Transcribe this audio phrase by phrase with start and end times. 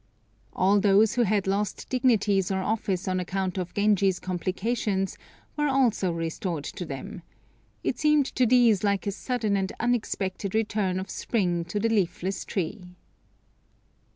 [0.53, 5.15] All those who had lost dignities or office on account of Genji's complications
[5.55, 7.21] were also restored to them.
[7.83, 12.45] It seemed to these like a sudden and unexpected return of spring to the leafless
[12.45, 12.95] tree.